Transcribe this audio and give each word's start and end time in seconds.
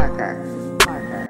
Parker. 0.00 0.76
Parker. 0.78 1.28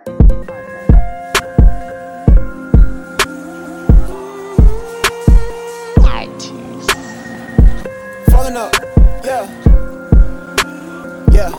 Falling 8.31 8.57
up, 8.57 8.73
yeah. 9.25 9.45
Yeah. 11.33 11.51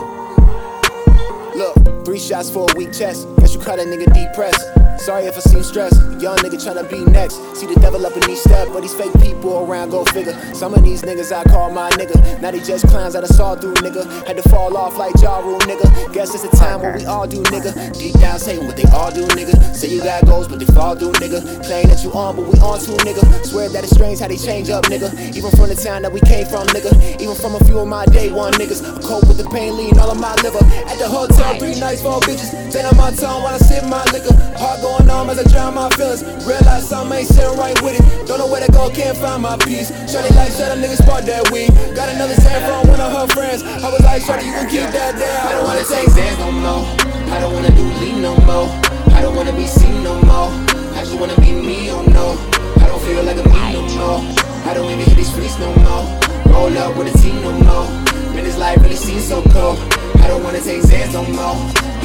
Look, 1.53 2.05
three 2.05 2.17
shots 2.17 2.49
for 2.49 2.71
a 2.71 2.75
weak 2.77 2.93
chest. 2.93 3.27
Guess 3.39 3.55
you 3.55 3.59
caught 3.59 3.79
a 3.79 3.83
nigga 3.83 4.05
depressed. 4.13 4.65
Sorry 5.01 5.25
if 5.25 5.35
I 5.35 5.39
seem 5.39 5.63
stressed. 5.63 5.97
Young 6.21 6.37
nigga 6.37 6.61
tryna 6.61 6.87
be 6.87 7.03
next. 7.11 7.41
See 7.55 7.65
the 7.65 7.73
devil 7.79 8.05
up 8.05 8.15
in 8.15 8.29
each 8.29 8.37
step, 8.37 8.67
but 8.71 8.81
these 8.81 8.93
fake 8.93 9.13
people 9.19 9.65
around 9.65 9.89
go 9.89 10.05
figure. 10.05 10.37
Some 10.53 10.75
of 10.75 10.83
these 10.83 11.01
niggas 11.01 11.31
I 11.35 11.43
call 11.49 11.71
my 11.71 11.89
nigga. 11.91 12.39
Now 12.39 12.51
they 12.51 12.59
just 12.59 12.87
clowns 12.87 13.13
that 13.13 13.23
I 13.23 13.27
saw 13.27 13.55
through, 13.55 13.73
nigga. 13.81 14.05
Had 14.27 14.37
to 14.37 14.47
fall 14.49 14.77
off 14.77 14.97
like 14.97 15.13
Ja 15.19 15.39
Rule, 15.39 15.59
nigga. 15.61 16.13
Guess 16.13 16.35
it's 16.35 16.47
the 16.47 16.55
time 16.55 16.81
where 16.81 16.95
we 16.95 17.05
all 17.05 17.25
do, 17.27 17.41
nigga. 17.49 17.73
Deep 17.97 18.13
down 18.21 18.37
saying 18.37 18.65
what 18.67 18.77
they 18.77 18.85
all 18.93 19.11
do, 19.11 19.25
nigga. 19.33 19.73
Say 19.73 19.87
you 19.89 20.03
got 20.03 20.23
goals, 20.27 20.47
but 20.47 20.59
they 20.59 20.65
fall 20.65 20.95
through, 20.95 21.13
nigga. 21.13 21.41
Claim 21.65 21.87
that 21.89 22.03
you 22.03 22.13
on, 22.13 22.35
but 22.35 22.45
we 22.45 22.59
on 22.59 22.79
too, 22.79 22.93
nigga. 23.01 23.25
Swear 23.43 23.69
that 23.69 23.83
it's 23.83 23.95
strange 23.95 24.19
how 24.19 24.27
they 24.27 24.37
change 24.37 24.69
up, 24.69 24.85
nigga. 24.85 25.09
Even 25.35 25.49
from 25.51 25.69
the 25.69 25.75
town 25.75 26.03
that 26.03 26.13
we 26.13 26.19
came 26.21 26.45
from, 26.45 26.67
nigga. 26.67 26.93
Even 27.19 27.35
from 27.35 27.55
a 27.55 27.63
few 27.65 27.79
of 27.79 27.87
my 27.87 28.05
day 28.05 28.31
one 28.31 28.53
niggas. 28.53 28.85
I 28.85 29.01
cope 29.01 29.27
with 29.27 29.37
the 29.37 29.49
pain, 29.49 29.75
lean 29.75 29.97
all 29.97 30.11
of 30.11 30.19
my 30.19 30.35
liver. 30.45 30.63
At 30.85 30.99
the 30.99 31.09
hotel, 31.09 31.57
three 31.57 31.79
nights, 31.79 32.03
four 32.03 32.19
bitches. 32.21 32.53
Then 32.71 32.85
I'm 32.85 32.91
on 32.99 33.11
my 33.11 33.17
tongue 33.17 33.41
while 33.41 33.55
I 33.55 33.57
sip 33.57 33.83
my 33.85 34.03
liquor. 34.13 34.33
Heart 34.57 34.81
going 34.97 35.09
on 35.09 35.29
as 35.29 35.39
I 35.39 35.43
drown 35.47 35.75
my 35.75 35.89
feelings. 35.95 36.23
Realize 36.43 36.87
something 36.87 37.19
ain't 37.19 37.27
sitting 37.27 37.57
right 37.57 37.75
with 37.81 37.99
it. 37.99 38.03
Don't 38.27 38.39
know 38.39 38.47
where 38.47 38.63
to 38.63 38.71
go, 38.71 38.89
can't 38.89 39.15
find 39.15 39.41
my 39.41 39.55
peace. 39.57 39.89
Shorty 40.11 40.33
like, 40.35 40.51
shut 40.51 40.71
up, 40.71 40.79
niggas 40.79 41.03
spark 41.03 41.23
that 41.25 41.51
weed. 41.51 41.71
Got 41.95 42.09
another 42.09 42.35
sand 42.35 42.65
from 42.67 42.91
one 42.91 42.99
of 42.99 43.11
her 43.11 43.27
friends. 43.31 43.63
I 43.63 43.87
was 43.87 44.03
like, 44.03 44.21
Shorty, 44.23 44.45
you 44.45 44.53
can 44.53 44.67
keep 44.67 44.87
that 44.91 45.15
down. 45.15 45.47
I 45.47 45.51
don't 45.55 45.65
wanna 45.67 45.85
take 45.87 46.07
Xans 46.11 46.37
no 46.39 46.51
more. 46.51 46.83
I 47.31 47.39
don't 47.39 47.53
wanna 47.53 47.71
do 47.71 47.85
lean 48.03 48.21
no 48.21 48.35
more. 48.43 48.67
I 49.15 49.21
don't 49.21 49.35
wanna 49.35 49.53
be 49.53 49.67
seen 49.67 50.03
no 50.03 50.19
more. 50.27 50.51
I 50.97 51.03
just 51.07 51.15
wanna 51.19 51.39
be 51.39 51.51
me, 51.55 51.91
oh 51.91 52.03
no. 52.11 52.35
I 52.83 52.87
don't 52.87 53.01
feel 53.03 53.23
like 53.23 53.39
a 53.39 53.47
me 53.47 53.73
no 53.73 53.83
more. 53.95 54.19
I 54.67 54.73
don't 54.73 54.89
even 54.91 55.05
hit 55.05 55.15
these 55.15 55.31
streets 55.31 55.57
no 55.59 55.71
more. 55.87 56.03
Roll 56.51 56.75
up 56.77 56.97
with 56.97 57.13
a 57.13 57.15
team 57.19 57.39
no 57.41 57.51
more. 57.63 57.87
Man, 58.35 58.43
this 58.43 58.57
life 58.57 58.81
really 58.83 58.95
seems 58.99 59.27
so 59.27 59.41
cold. 59.55 59.79
I 60.19 60.27
don't 60.27 60.43
wanna 60.43 60.59
take 60.59 60.81
Xans 60.83 61.13
no 61.13 61.23
more. 61.31 61.55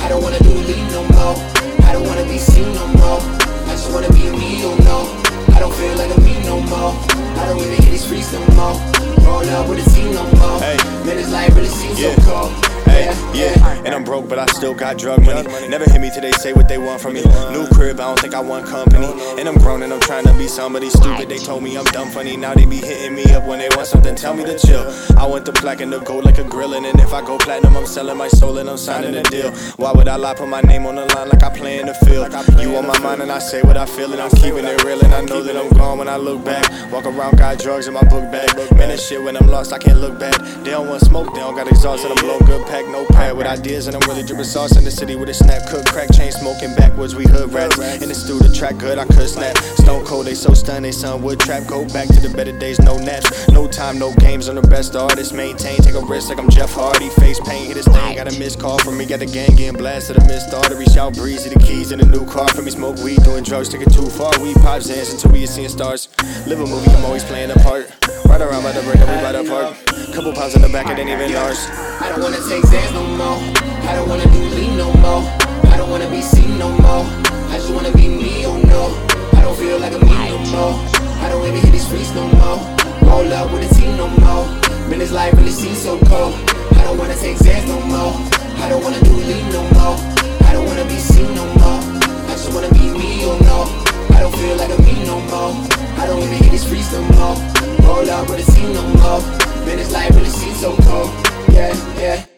I 0.04 0.08
don't 0.08 0.22
wanna 0.22 0.38
do 0.38 0.54
lean 0.54 0.86
no 0.94 1.02
more. 1.18 1.36
I 1.96 1.98
don't 1.98 2.08
wanna 2.08 2.24
be 2.24 2.36
seen 2.36 2.74
no 2.74 2.86
more. 2.88 3.20
I 3.64 3.70
just 3.70 3.90
wanna 3.90 4.12
be 4.12 4.28
me, 4.28 4.60
no. 4.60 5.08
I 5.54 5.60
don't 5.60 5.72
feel 5.72 5.96
like 5.96 6.14
a 6.14 6.20
me 6.20 6.38
no 6.44 6.60
more. 6.60 6.92
I 7.40 7.46
don't 7.46 7.58
even 7.58 7.72
hit 7.72 7.90
these 7.90 8.04
streets 8.04 8.34
no 8.34 8.40
more. 8.48 8.74
Roll 9.24 9.48
up 9.48 9.66
with 9.66 9.86
a 9.86 9.90
team 9.90 10.12
no 10.12 10.22
more. 10.24 10.35
Broke, 14.16 14.28
but 14.28 14.38
I 14.38 14.46
still 14.46 14.74
got 14.74 14.98
drug 14.98 15.24
money. 15.24 15.42
Never 15.68 15.84
hit 15.84 16.00
me 16.00 16.06
they 16.16 16.32
say 16.32 16.52
what 16.52 16.68
they 16.68 16.78
want 16.78 17.00
from 17.00 17.14
me. 17.14 17.22
New 17.52 17.66
crib, 17.68 18.00
I 18.00 18.04
don't 18.04 18.18
think 18.18 18.34
I 18.34 18.40
want 18.40 18.66
company. 18.66 19.06
And 19.38 19.48
I'm 19.48 19.56
grown 19.56 19.82
and 19.82 19.92
I'm 19.92 20.00
trying 20.00 20.24
to 20.24 20.32
be 20.38 20.48
somebody 20.48 20.88
stupid. 20.88 21.28
They 21.28 21.38
told 21.38 21.62
me 21.62 21.76
I'm 21.76 21.84
dumb 21.86 22.08
funny, 22.08 22.36
now 22.36 22.54
they 22.54 22.64
be 22.64 22.76
hitting 22.76 23.14
me 23.14 23.24
up 23.34 23.44
when 23.46 23.58
they 23.58 23.68
want 23.76 23.86
something. 23.86 24.14
Tell 24.16 24.34
me 24.34 24.44
to 24.44 24.58
chill. 24.58 24.84
I 25.18 25.26
went 25.26 25.44
to 25.46 25.52
platinum 25.52 26.00
to 26.00 26.06
gold 26.06 26.24
like 26.24 26.38
a 26.38 26.44
grillin', 26.44 26.88
and 26.88 26.98
if 27.00 27.12
I 27.12 27.20
go 27.20 27.36
platinum, 27.36 27.76
I'm 27.76 27.86
selling 27.86 28.16
my 28.16 28.28
soul 28.28 28.58
and 28.58 28.70
I'm 28.70 28.78
signing 28.78 29.14
a 29.14 29.22
deal. 29.24 29.50
Why 29.76 29.92
would 29.92 30.08
I 30.08 30.16
lie? 30.16 30.34
Put 30.34 30.48
my 30.48 30.62
name 30.62 30.86
on 30.86 30.94
the 30.94 31.04
line 31.14 31.28
like 31.28 31.42
I 31.42 31.50
play 31.50 31.80
in 31.80 31.86
the 31.86 31.94
field. 31.94 32.32
You 32.60 32.76
on 32.76 32.86
my 32.86 32.98
mind 33.00 33.22
and 33.22 33.30
I 33.30 33.38
say 33.38 33.62
what 33.62 33.76
I 33.76 33.84
feel, 33.84 34.12
and 34.12 34.20
I'm 34.20 34.30
keeping 34.30 34.64
it 34.64 34.82
real. 34.84 35.00
And 35.04 35.12
I 35.12 35.20
know 35.22 35.42
that 35.42 35.56
I'm 35.56 35.68
gone 35.76 35.98
when 35.98 36.08
I 36.08 36.16
look 36.16 36.44
back. 36.44 36.64
Walk 36.90 37.04
around, 37.04 37.36
got 37.36 37.58
drugs 37.58 37.88
in 37.88 37.94
my 37.94 38.04
book 38.04 38.30
bag. 38.32 38.48
Man, 38.76 38.88
this 38.88 39.06
shit 39.06 39.22
when 39.22 39.36
I'm 39.36 39.48
lost, 39.48 39.72
I 39.72 39.78
can't 39.78 40.00
look 40.00 40.18
back. 40.18 40.38
They 40.64 40.70
don't 40.70 40.88
want 40.88 41.02
smoke, 41.02 41.34
they 41.34 41.40
don't 41.40 41.54
got 41.54 41.68
exhaust, 41.68 42.04
and 42.04 42.12
I'm 42.18 42.24
blow 42.24 42.38
good 42.40 42.66
pack, 42.66 42.86
no 42.86 43.04
pad 43.06 43.36
with 43.36 43.46
ideas, 43.46 43.86
and 43.86 43.96
I'm 43.96 44.05
really 44.06 44.22
dripping 44.22 44.44
sauce 44.44 44.76
in 44.76 44.84
the 44.84 44.90
city 44.90 45.16
with 45.16 45.28
a 45.28 45.34
snap, 45.34 45.66
cook, 45.68 45.84
crack, 45.86 46.12
chain 46.12 46.30
smoking 46.30 46.74
backwards. 46.74 47.14
We 47.14 47.24
hood 47.24 47.52
rats 47.52 47.76
in 47.78 48.08
the 48.08 48.14
studio, 48.14 48.50
track 48.52 48.78
good, 48.78 48.98
I 48.98 49.04
could 49.04 49.28
snap. 49.28 49.56
Stone 49.82 50.06
cold, 50.06 50.26
they 50.26 50.34
so 50.34 50.54
stunned, 50.54 50.84
they 50.84 50.92
son 50.92 51.22
wood 51.22 51.40
trap. 51.40 51.66
Go 51.66 51.84
back 51.88 52.06
to 52.08 52.20
the 52.20 52.32
better 52.34 52.56
days, 52.56 52.78
no 52.80 52.96
naps, 52.98 53.48
no 53.48 53.66
time, 53.66 53.98
no 53.98 54.14
games. 54.14 54.48
I'm 54.48 54.56
the 54.56 54.62
best 54.62 54.94
artist, 54.94 55.34
maintain, 55.34 55.78
take 55.78 55.94
a 55.94 56.00
risk 56.00 56.28
like 56.28 56.38
I'm 56.38 56.48
Jeff 56.48 56.72
Hardy. 56.72 57.08
Face 57.20 57.40
paint, 57.40 57.66
hit 57.66 57.74
this 57.74 57.88
thing, 57.88 58.16
got 58.16 58.32
a 58.32 58.38
missed 58.38 58.60
call 58.60 58.78
from 58.78 58.96
me, 58.96 59.06
got 59.06 59.18
the 59.18 59.26
gang 59.26 59.54
getting 59.56 59.76
blasted. 59.76 60.18
I 60.20 60.26
missed 60.26 60.54
artery, 60.54 60.86
shout 60.86 61.14
breezy, 61.14 61.50
the 61.50 61.58
keys 61.58 61.90
in 61.90 61.98
the 61.98 62.06
new 62.06 62.24
car 62.26 62.48
for 62.48 62.62
me. 62.62 62.70
Smoke 62.70 62.98
weed, 63.02 63.22
doing 63.24 63.42
drugs, 63.42 63.68
take 63.68 63.82
it 63.82 63.92
too 63.92 64.06
far. 64.06 64.32
We 64.40 64.54
pop 64.54 64.82
Xans 64.82 65.12
until 65.12 65.32
we 65.32 65.44
are 65.44 65.46
seeing 65.46 65.68
stars. 65.68 66.08
Live 66.46 66.60
a 66.60 66.66
movie, 66.66 66.90
I'm 66.90 67.04
always 67.04 67.24
playing 67.24 67.50
a 67.50 67.58
part. 67.60 67.90
Right 68.26 68.40
around 68.40 68.62
by 68.62 68.72
the 68.72 68.82
break, 68.82 69.00
we 69.00 69.16
by 69.22 69.32
the 69.32 69.44
park. 69.48 69.74
Couple 70.14 70.32
pounds 70.32 70.54
in 70.54 70.62
the 70.62 70.68
back, 70.68 70.86
it 70.86 70.98
ain't 70.98 71.10
even 71.10 71.34
ours. 71.34 71.58
I 72.00 72.10
don't 72.10 72.22
wanna 72.22 72.38
take 72.48 72.62
Xans 72.64 72.92
no 72.92 73.04
more. 73.16 73.75
I 73.88 73.94
don't 73.94 74.08
wanna 74.08 74.26
do 74.32 74.42
lean 74.58 74.76
no 74.76 74.92
more. 74.94 75.22
I 75.72 75.76
don't 75.76 75.90
wanna 75.90 76.10
be 76.10 76.20
seen 76.20 76.58
no 76.58 76.70
more. 76.82 77.06
I 77.50 77.56
just 77.56 77.72
wanna 77.72 77.92
be 77.92 78.08
me, 78.08 78.44
oh 78.44 78.58
no. 78.66 78.90
I 79.38 79.42
don't 79.42 79.56
feel 79.56 79.78
like 79.78 79.92
I'm 79.92 80.04
me 80.04 80.10
no 80.10 80.38
more. 80.50 80.74
I 81.22 81.28
don't 81.28 81.46
even 81.46 81.60
hit 81.60 81.72
these 81.72 81.86
streets 81.86 82.12
no 82.14 82.26
more. 82.40 82.58
Roll 83.06 83.32
up 83.32 83.52
with 83.52 83.70
a 83.70 83.74
team 83.74 83.96
no 83.96 84.08
more. 84.08 84.44
Man, 84.90 84.98
this 84.98 85.12
life 85.12 85.32
really 85.34 85.50
seems 85.50 85.78
so 85.78 85.98
cold. 86.10 86.34
I 86.78 86.82
don't 86.82 86.98
wanna 86.98 87.14
take 87.14 87.36
Xans 87.38 87.66
no 87.68 87.78
more. 87.86 88.12
I 88.58 88.68
don't 88.68 88.82
wanna 88.82 89.00
do 89.02 89.14
lean 89.14 89.46
no 89.50 89.62
more. 89.78 89.96
I 90.46 90.52
don't 90.52 90.66
wanna 90.66 90.84
be 90.84 90.98
seen 90.98 91.32
no 91.34 91.46
more. 91.62 91.78
I 92.26 92.34
just 92.34 92.52
wanna 92.52 92.72
be 92.74 92.90
me, 92.90 93.22
oh 93.22 93.38
no. 93.46 93.58
I 94.16 94.20
don't 94.20 94.34
feel 94.34 94.56
like 94.56 94.70
I'm 94.70 94.84
me 94.84 95.04
no 95.06 95.20
more. 95.30 95.54
I 96.02 96.06
don't 96.06 96.22
even 96.22 96.38
hit 96.42 96.50
these 96.50 96.66
streets 96.66 96.90
no 96.92 97.02
more. 97.14 97.36
Roll 97.86 98.10
up 98.10 98.28
with 98.28 98.42
a 98.42 98.52
team 98.52 98.72
no 98.74 98.82
more. 98.98 99.20
Man, 99.64 99.76
this 99.78 99.92
life 99.92 100.10
really 100.16 100.30
seems 100.30 100.58
so 100.60 100.74
cold. 100.82 101.10
Yeah, 101.54 101.72
yeah. 101.98 102.35